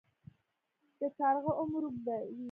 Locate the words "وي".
2.29-2.37